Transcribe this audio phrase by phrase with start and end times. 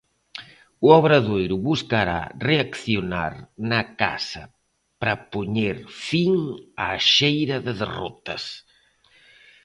[0.85, 3.33] O Obradoiro buscará reaccionar
[3.71, 4.43] na casa
[4.99, 5.75] para poñer
[6.07, 6.33] fin
[6.87, 8.43] á xeira de derrotas.